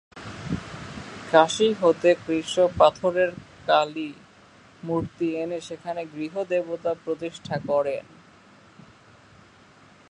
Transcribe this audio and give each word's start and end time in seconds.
কাশী 1.31 1.67
হতে 1.81 2.09
কৃষ্ণ 2.25 2.57
পাথরের 2.77 3.31
কালী 3.67 4.09
মুর্তি 4.83 5.27
এনে 5.35 5.59
সেখানে 5.61 6.01
গৃহ 6.15 6.33
দেবতা 6.43 6.91
প্রতিষ্ঠা 7.05 7.57
করেন। 7.69 8.05